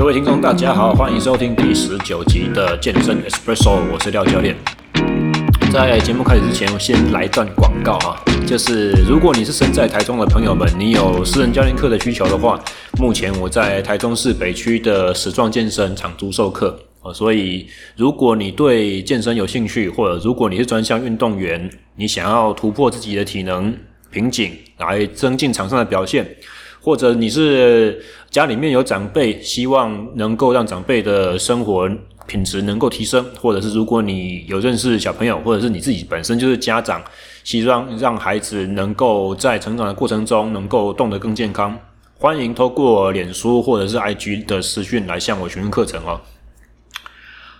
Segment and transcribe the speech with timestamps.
[0.00, 4.56] 各位听众，大家好，欢迎收听第十九集的健身 Espresso，我是廖教练。
[5.70, 12.58] 在节目开始之前，我先来段广告哈，就是如果你是身在台中的朋友们，你有私人教练课的需求的话，
[12.98, 23.76] 目前我在台中市北区的史壮健身场租授课哦，所以如果你对健身有兴趣，或者如果你是专项运动员，你想要突破自己的体能
[24.10, 26.26] 瓶颈，来增进场上的表现。
[26.82, 31.88] 或者你是家里面有长辈，希望能够让长辈的生活
[32.26, 37.02] 品质能够提升，或者是如果你有认识小朋友，或者是你自己本身就是家长，
[37.44, 41.78] 希望让孩子能够在成长的过程中能够动得更健康，
[42.16, 46.20] 欢迎透过脸书或者是 IG 的私讯来向我询问课程哦。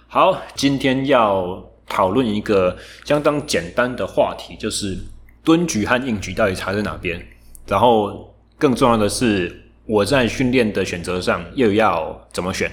[0.06, 4.96] 好，今天要讨论一个相当简单的话题，就是
[5.44, 7.20] 蹲举和硬举到底差在哪边，
[7.66, 8.29] 然后。
[8.60, 12.70] 更重要的是，我在训练的选择上又要怎么选？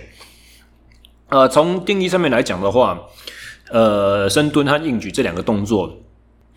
[1.30, 3.00] 呃，从定义上面来讲的话，
[3.72, 5.98] 呃，深蹲和硬举这两个动作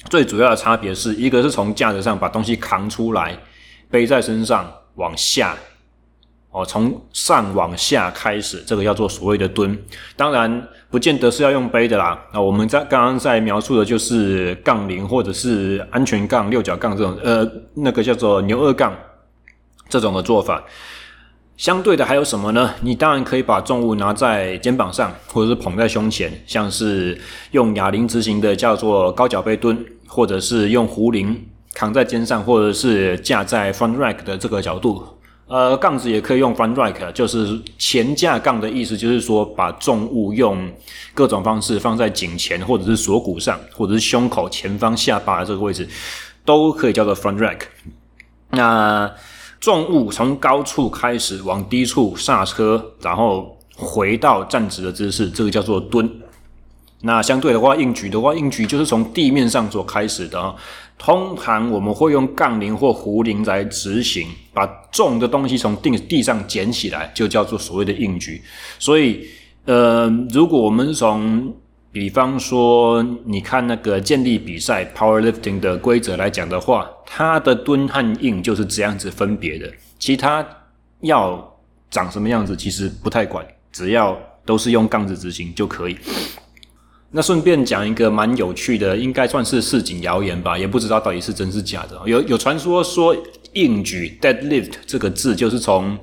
[0.08, 3.38] 最主要的差别是一个是从架子上把东西扛出来，
[3.88, 5.56] 背在身上往下，
[6.50, 9.78] 哦，从上往下开始，这个叫做所谓的蹲。
[10.16, 12.20] 当然，不见得是要用背的啦。
[12.32, 18.92] 那我们在刚刚在描述的就是杠铃或者是安全杠、六角杠这种，呃，那个叫做牛二杠。
[19.90, 20.62] 这种的做法，
[21.56, 22.72] 相对的还有什么呢？
[22.80, 35.04] 你当然可以把重物拿在肩膀上，或者是捧在胸前，像是用哑铃执行的叫做高脚杯蹲，或者是用壶铃扛在肩上，或者是架在 front rack 的这个角度。
[35.48, 40.70] 呃，杠子也可以用 front rack，就是前架杠的意思，就是说把重物用
[41.12, 45.88] 各种方式放在颈前，或者是锁骨上，或者是胸口前方下巴的这个位置，
[46.44, 47.62] 都可以叫做 front rack。
[48.50, 49.10] 那
[49.60, 56.10] 重物从高处开始往低处刹车，然后回到站直的姿势，这个叫做蹲。
[57.02, 60.54] 那相对的话，硬举的话，硬举就是从地面上所开始的。
[60.98, 68.42] 通常我们会用杠铃或壶铃来执行，把重的东西从地地上捡起来，就叫做所谓的硬举。
[68.78, 69.26] 所以，
[69.64, 71.54] 呃，如果我们从
[71.92, 79.68] 比方说，你看那个健力比赛 （powerlifting） 的规则来讲的话，它的蹲和硬就是这样子分别的。
[79.98, 80.46] 其他
[81.00, 81.58] 要
[81.90, 85.98] 长什么样子，其实不太管，只要都是用杠子执行就可以。
[87.10, 92.00] 那顺便讲一个蛮有趣的，应该算是市井谣言吧，也不知道到底是真是假的。
[92.06, 93.16] 有有传说说
[93.54, 95.98] 硬举 （deadlift） 这个字就是从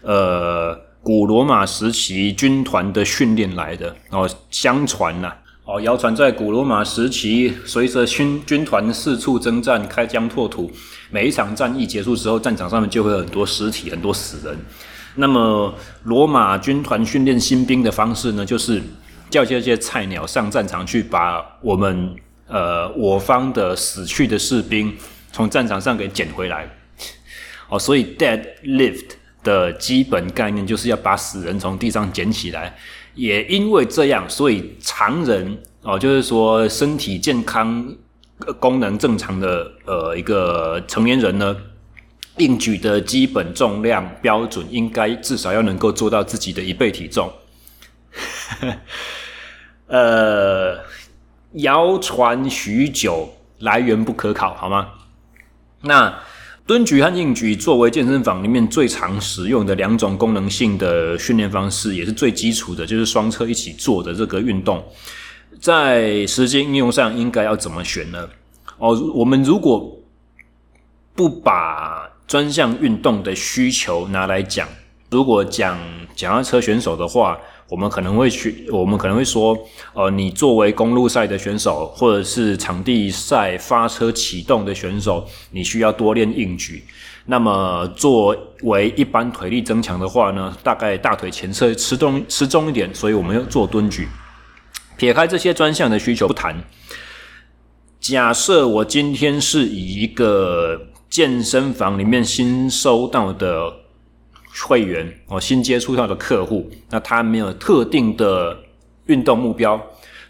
[0.00, 0.85] 呃。
[1.06, 5.32] 古罗马时期军团的训练来的哦，相传呐
[5.64, 10.68] 哦，谣传在古罗马时期，随着军军团四处征战，开疆拓土，
[11.12, 14.58] 每一场战役结束之后，战场上面就会有很多尸体，很多死人。
[15.14, 15.72] 那么，
[16.02, 18.82] 罗马军团训练新兵的方式呢，就是
[19.30, 22.16] 叫这些菜鸟上战场去，把我们
[22.48, 24.92] 呃我方的死去的士兵
[25.30, 26.68] 从战场上给捡回来。
[27.68, 29.15] 哦，所以 deadlift。
[29.46, 32.76] 的基本概念就是要把死人从地上捡起来，
[33.14, 37.94] 也因为这样，所以常人哦，就是说身体健康、
[38.58, 41.56] 功能正常的呃一个成年人呢，
[42.38, 47.32] 硬举的基本重量标准应该至少要能够做到自己的一倍体重。
[49.86, 50.76] 呃，
[51.52, 54.88] 谣传许久，来源不可考，好吗？
[55.82, 56.12] 那。
[56.66, 64.84] 蹲举和硬举作为健身房里面最常使用的两种功能性的训练方式，也是最基础的，就是双侧一起做的这个运动，
[65.60, 68.28] 在实际应用上应该要怎么选呢？
[68.78, 69.96] 哦，我们如果
[71.14, 74.66] 不把专项运动的需求拿来讲，
[75.10, 75.78] 如果讲
[76.14, 77.38] 脚踏车选手的话。
[77.68, 79.58] 我们可能会去，我们可能会说，
[79.92, 86.84] 呃，你作为公路赛的选手，或者是场地赛发车启动的选手，你需要多练硬举。
[87.24, 94.06] 那么，作为一般腿力增强的话呢，大概大腿前侧吃重吃重一点，所以我们要做蹲举。
[94.96, 96.54] 撇开这些专项的需求不谈，
[97.98, 100.80] 假设我今天是以一个
[101.10, 103.85] 健身房里面新收到的。
[104.64, 108.56] 会员哦，新接触到的客户，那他没有特定的
[109.06, 109.80] 运动目标，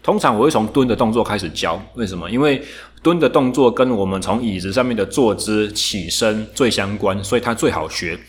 [0.03, 1.81] 通常我会从蹲的动作开始教。
[1.95, 2.29] 为什么？
[2.29, 2.61] 因为
[3.01, 8.19] 蹲的动作跟我们从椅子上面的坐姿起身最相关，所以它最好学。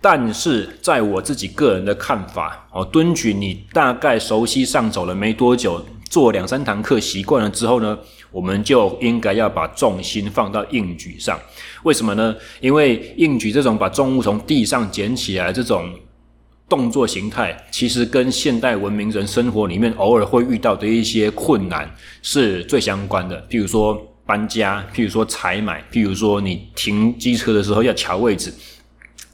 [0.00, 7.98] 但是在我自己个人的看法，哦，蹲举你大概熟悉上手了没多久，做两三堂课习惯了之后呢，
[8.30, 11.38] 我们就应该要把重心放到硬举上。
[11.82, 12.34] 为什么呢？
[12.60, 15.90] 因为硬举这种把重物从地上捡起来这种
[16.68, 21.90] 动作形态，其实跟现代文明人生活里面偶尔会遇到的一些困难
[22.22, 23.40] 是最相关的。
[23.48, 28.52] 譬如说搬家，譬如说采买，譬如说你停机车的时候要调位置，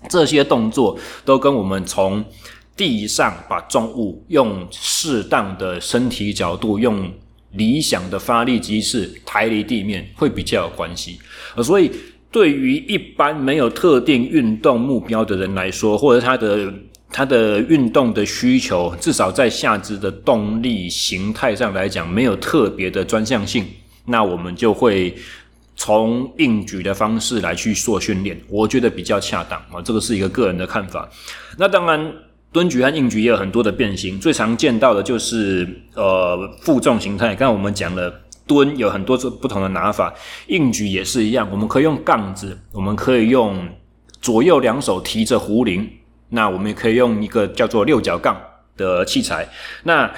[0.08, 2.24] 这些动作都跟我们从
[2.76, 7.08] 地上把重物用适当的身体角度，用
[7.52, 11.20] 理想的发力机制抬离地面，会比较有关系。
[11.54, 11.88] 呃所以，
[12.32, 16.74] 对于一般没有特定运动目标的人来说，或者他的
[17.08, 23.64] 他的运动的需求，至少在下肢的动力形态上来讲，没有特别的专项性，
[24.04, 25.14] 那我们就会
[25.76, 29.80] 从硬举的方式来去做训练，我觉得比较恰当啊。
[29.80, 31.08] 这个是一个个人的看法。
[31.56, 32.12] 那当然。
[32.54, 37.34] 蹲举和硬举也有很多的变形，最常见到的就是呃负重形态。
[37.34, 40.14] 刚刚我们讲了蹲有很多种不同的拿法，
[40.46, 41.48] 硬举也是一样。
[41.50, 43.68] 我们可以用杠子，我们可以用
[44.20, 45.90] 左右两手提着壶铃，
[46.28, 48.40] 那我们也可以用一个叫做六角杠
[48.76, 49.48] 的器材。
[49.82, 50.08] 那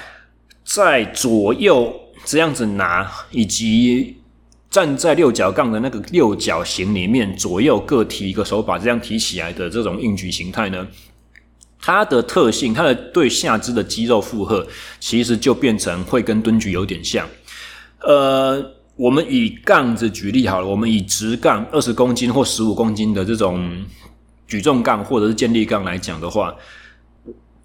[0.63, 1.91] 在左右
[2.23, 4.17] 这样子拿，以及
[4.69, 10.85] 站在六角杠的那个六角形里面，左右各提一个手把，这样提起来的这种硬举形态呢，
[11.79, 14.67] 它的特性，它的对下肢的肌肉负荷，
[14.99, 17.27] 其实就变成会跟蹲举有点像。
[18.01, 23.85] 呃，我们以杠子举例好了，我们以直杠二十公斤或十五公斤的这种
[24.47, 26.53] 举重杠或者是健力杠来讲的话，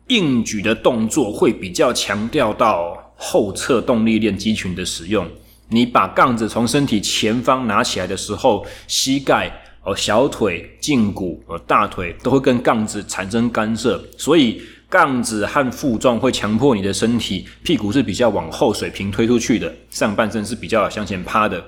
[0.08, 5.26] 硬举的动作会比较强调到后侧动力链肌群的使用。
[5.68, 9.61] 你把杠子从身体前方拿起来的时候，膝盖。
[9.84, 21.64] 哦，小腿、胫骨、和，大腿都会跟杠子产生干涉，所以杠子和负重会强迫你的身体，屁股是比较往后水平推出去的，上半身是比较向前趴的。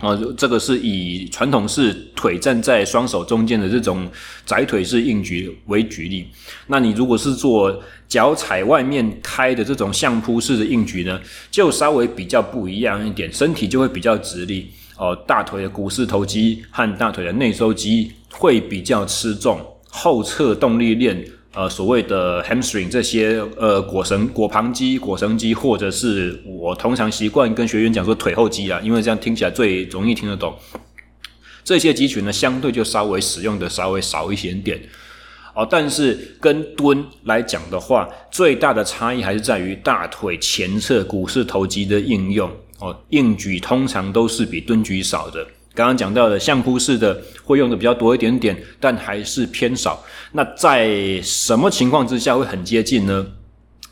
[0.00, 4.06] 哦，这个是以传统式腿站在双手中间的这种
[4.44, 6.28] 窄腿式硬举为举例。
[6.66, 11.18] 那你如果是做脚踩外面开的这种相扑式的硬举呢，
[11.50, 14.70] 就稍微比较不一样一点，身体就会比较直立。
[14.98, 19.60] 哦，大腿的股四头肌和大腿的内收肌会比较吃重，
[19.90, 21.22] 后侧动力链，
[21.52, 30.54] 呃，所谓的 hamstring 这些，呃，膕绳、膕旁肌、膕绳肌，或者是我通常习惯跟学员讲说腿后肌啊，因为这样听起来最容易听得懂。
[31.62, 34.80] 这些肌群呢，相对就稍微使用的稍微少一些点。
[35.54, 42.50] 哦，但是跟蹲来讲的话，最大的差异还是在于大腿前侧股四头肌的应用。
[42.78, 45.46] 哦，硬举通常都是比蹲举少的。
[45.74, 50.02] 刚刚讲到的相扑式的会用的比较多一点点，但还是偏少。
[50.32, 53.26] 那在什么情况之下会很接近呢？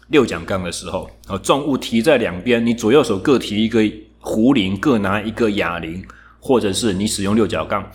[0.09, 3.83] 六角杠的时候，哦，重物提在两边，你左右手各提一个
[4.19, 6.03] 壶铃，各拿一个哑铃，
[6.41, 7.91] 或者是你使用六角杠，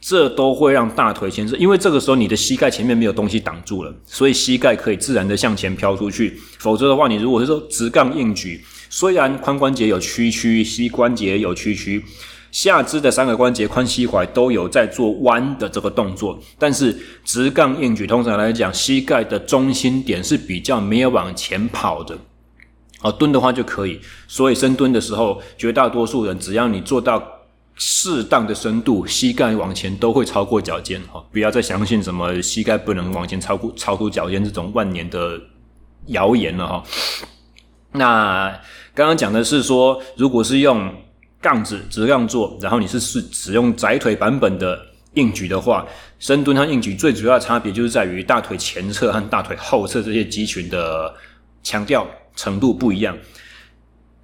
[0.00, 6.40] 这都会让大腿前侧，因为这个时候你的膝盖前面没有东西挡住了，所以膝盖可以自然的向前飘出去。
[6.58, 8.64] 否则的话，你如果是说直杠硬举。
[8.96, 12.04] 虽然髋关节有屈曲，膝关节有屈曲，
[12.52, 22.16] 下肢的三个关节髋、膝、踝都有在做弯的这个动作，但是直杠硬举通常来讲，膝盖的中心点是比较没有往前跑的。
[23.02, 23.98] 哦，蹲的话就可以，
[24.28, 27.20] 所以深蹲的时候，绝大多数人只要你做到
[27.74, 31.02] 适当的深度，膝盖往前都会超过脚尖。
[31.12, 35.40] 哦，不要再相信什么膝盖不能往前超过超出脚尖这种万年的
[36.06, 36.84] 谣言了哈。
[37.90, 38.56] 那。
[38.94, 40.88] 刚刚讲的是说，如果是用
[41.40, 44.80] 杠子直杠做，然后你是是使用窄腿版本的
[45.14, 45.84] 硬举的话，
[46.20, 51.12] 深蹲和硬举最主要的差别就是在于大腿前侧和大腿后侧这些肌群的
[51.64, 53.16] 强调程度不一样。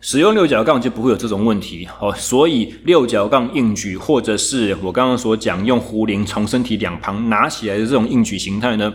[0.00, 8.94] 使用六角杠就不会有这种问题哦，所以六角杠硬举或者是我刚刚所讲用壶铃从身体两旁拿起来的这种硬举形态呢，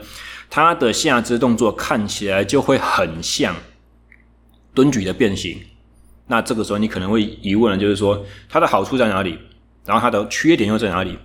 [0.50, 3.53] 它的下肢动作看起来就会很像。
[4.75, 5.58] 蹲举的变形，
[6.27, 9.39] 那这个时候你可能会疑问了，就是说它的好处在哪里？
[9.86, 11.17] 然后它的缺点又在哪里？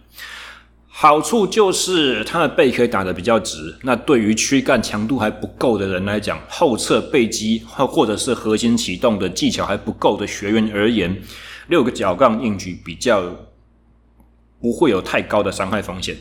[0.86, 11.22] 好处就是它的背可以打得比较直，那对于躯干强度还不够的人来讲，后侧背肌或或者是核心启动的技巧还不够的学员而言，
[11.68, 13.22] 六个角杠硬举比较
[14.60, 16.14] 不会有太高的伤害风险。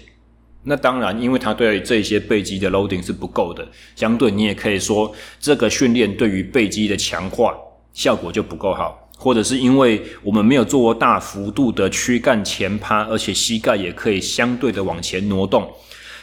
[0.63, 7.55] 那当然，因为它对这些背肌的 loading 是不够的，相对你也可以说，这个训练对于背肌的强化
[7.93, 15.65] 效果就不够好，或者是因为我们没有做过大幅度的躯干前趴，而且膝盖也可以相对的往前挪动。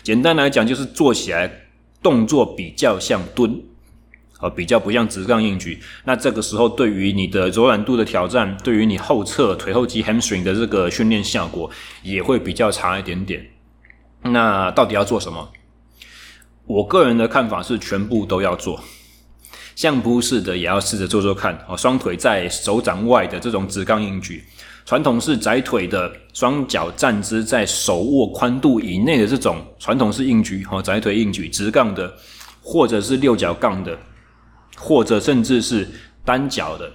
[0.02, 1.50] 简单来讲，就是做起来
[2.02, 3.58] 动作比较像蹲，
[4.38, 5.80] 啊，比较不像直杠硬举。
[6.04, 11.70] 那这个时候，对于你的柔软度的挑战，对于你后侧腿后肌 hamstring 的这个训练效果，
[12.02, 13.44] 也会比较差一点点。
[14.33, 15.52] 那到底要做什么？
[16.66, 18.80] 我个人的看法是全部都要做，
[19.76, 24.45] 相扑式的也要试着做做看哦，双腿在手掌外的这种直杠硬举。
[24.85, 32.14] 传统式窄腿的双脚站姿在手握宽度以内的这种传统式硬举，哈，窄腿硬举、直杠的，
[32.62, 33.99] 或者是六角杠的，
[34.76, 35.88] 或者甚至是
[36.25, 36.88] 单脚的，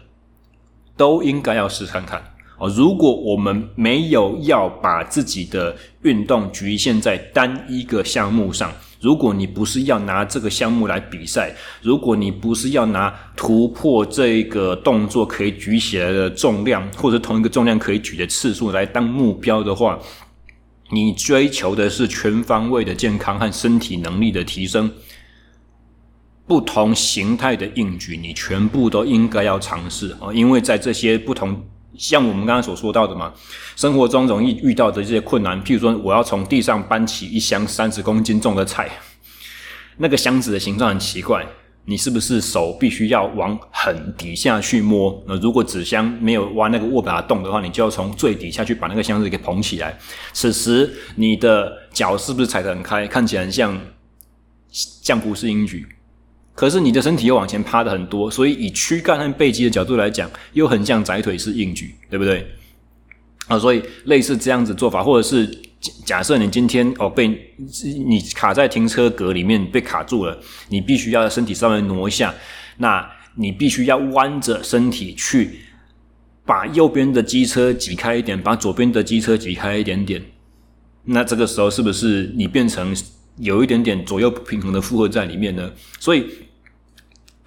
[0.96, 2.31] 都应该要试看看
[2.62, 2.70] 哦。
[2.70, 8.72] 如果我们没有要把自己的运动局限在单一个项目上。
[9.02, 11.52] 如果你不是要拿这个项目来比赛，
[11.82, 19.98] 如果你不是要拿突破这个动作可以举起来的重量，或者同一个重量可以举的次数来当目标的话，
[20.92, 24.92] 你追求的是全方位的健康和身体能力的提升，
[26.46, 30.32] 不同形态的硬举，你全部都应该要尝试啊！
[30.32, 31.60] 因为在这些不同。
[31.98, 33.34] 像我们刚刚所说到的嘛，
[33.76, 38.90] 生活中容易遇到的这些困难，譬如说，我要从地上搬起一箱三十公斤重的菜，
[39.98, 41.46] 那个箱子的形状很奇怪，
[41.86, 45.24] 你是不是手必须要往很底下去摸？
[45.28, 49.98] 那如果纸箱没有挖那个握把洞的话，你就要从最底下去把那个箱子给捧起来。
[50.32, 53.80] 此时你的脚是不是踩得很开，看起来很像
[54.70, 55.88] 相扑式硬举？
[56.62, 62.46] 可是你的身体又往前趴的很多，所以以躯干和背肌的角度来讲，又很像窄腿式硬举，对不对？
[63.48, 65.50] 啊，所以类似这样子做法，或者是
[66.06, 70.40] 假设你今天哦被你卡在停车格里面被卡住了，
[70.70, 72.32] 你必须要身体稍微挪一下，
[72.78, 75.62] 那你必须要弯着身体去
[76.46, 80.22] 把右边的机车挤开一点，把左边的机车挤开一点点，
[81.06, 82.96] 那这个时候是不是你变成
[83.38, 85.72] 有一点点左右不平衡的负荷在里面呢？
[86.00, 86.28] 所以。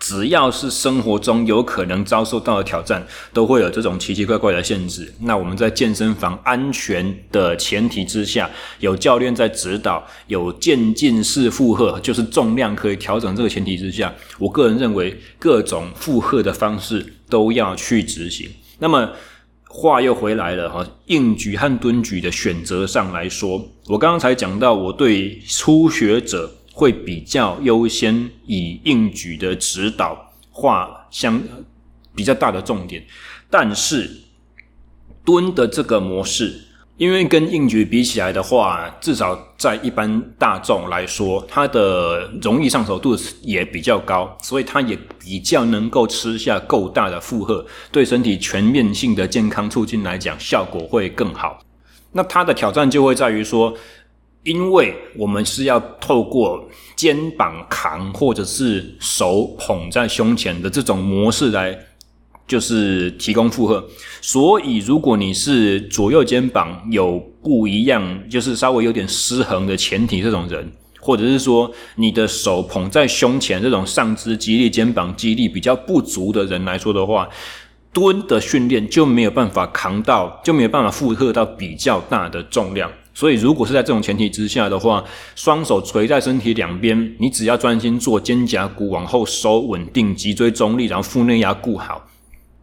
[0.06, 5.11] 只要是生活中有可能遭受到的挑战，都会有这种奇奇怪怪的限制。
[5.20, 13.34] 那我们在健身房安全的前提之下，有教练在指导，有渐进式负荷，就是重量可以调整。
[13.34, 18.46] 这个前提之下，我个人认为各种负荷的方式都要去执行。
[18.80, 19.11] 那么
[19.66, 26.52] 话又回来了哈，硬举和蹲举的选择上来说，我刚才讲到，我对初学者。
[26.76, 31.40] 会比较优先以硬举的指导画相
[32.16, 33.04] 比较大的重点，
[33.49, 34.11] 但是
[35.25, 36.62] 蹲的这个模式，
[36.97, 51.64] 因为跟硬举比起来的话，至少在一般大众来说，它的容易上手度也比较高，所以它也比较能够吃下够大的负荷，对身体全面性的健康促进来讲，效果会更好。
[52.11, 53.73] 那它的挑战就会在于说。
[54.44, 56.62] 因为我们是要透过
[56.94, 61.76] 肩膀扛，或者是手捧在胸前的这种模式来，
[62.46, 63.82] 就是提供负荷。
[64.20, 70.70] 所以，如果你是左右肩膀有不一样，就是稍微有点失衡的前提这种人，
[71.00, 77.26] 或者是说你的手捧在胸前这种上肢肌力、肩膀肌力比较不足的人来说的话，
[77.94, 82.90] 蹲的训练就没有办法扛到，就没有办法负荷到比较大的重量。
[83.14, 85.04] 所以，如果是在这种前提之下的话，
[85.37, 92.04] 双手垂在身体两边，你只要专心做肩胛骨往后收，稳定脊椎中立，然后腹内压固好，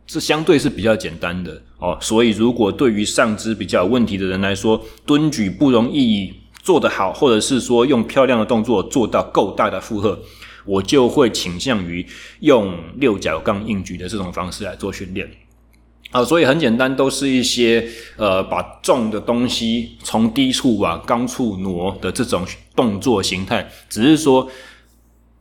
[0.05, 1.97] 这相对是比较简单的哦。
[2.01, 10.19] 所以，如果对于上肢比较有问题的人来说，蹲举不容易做得好，或者是说用漂亮的动作做到够大的负荷，
[10.65, 12.05] 我就会倾向于
[12.41, 15.31] 用六角杠硬举的这种方式来做训练。
[16.11, 17.87] 啊，所以很简单，都是一些
[18.17, 23.65] 呃，把重的东西从低处往高处挪的这种动作形态。
[23.89, 24.49] 只是说，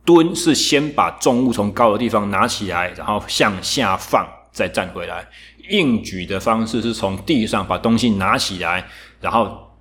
[0.05, 5.27] 蹲是先把重物从高的地方拿起来，然后向下放，再站回来。
[5.69, 8.87] 硬举的方式是从地上把东西拿起来，
[9.19, 9.71] 然后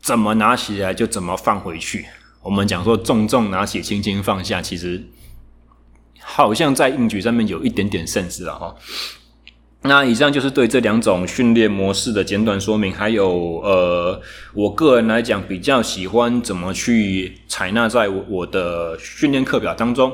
[0.00, 2.04] 怎么拿起来就怎么放回去。
[2.42, 5.08] 我们讲说，重重拿起，轻轻放下，其实
[6.20, 8.74] 好像在硬举上面有一点点 sense 了哈。
[9.82, 14.20] 那以上就是对这两种训练模式的简短说明，还有呃，
[14.52, 20.12] 我个人来讲比较喜欢怎么去采纳在我的训练课表当中。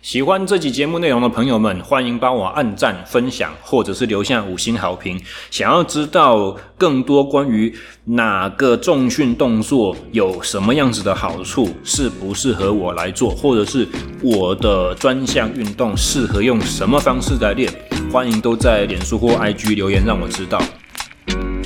[0.00, 5.20] 喜欢这集节目内容的朋友们，欢迎帮我按赞、分享，或者是留下五星好评。
[5.50, 7.74] 想要知道更多关于
[8.04, 13.86] 哪个重训动作有什么样子的好处，适不适合我来做，或者是
[14.22, 17.68] 我的专项运动适合用什么方式来练，
[18.12, 20.62] 欢迎都在脸书或 IG 留言让我知道。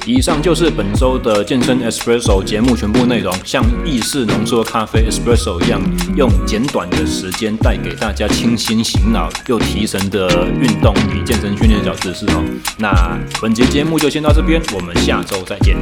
[0.04, 5.80] 以上就是本周的健身 Espresso 节目全部内容，像意式浓缩咖啡 Espresso 一样，
[6.16, 12.44] 用简短的时间带给大家清新醒脑又提神的运动与健身训练小知识哦。
[12.78, 12.92] 那
[13.40, 15.76] 本节节目就先到这边，我们下周再见。